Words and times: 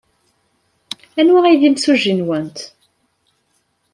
Anwa 1.19 1.39
ay 1.45 1.57
d 1.61 1.63
imsujji-nwent? 1.69 2.57